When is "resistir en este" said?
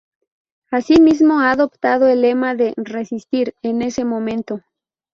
2.75-4.03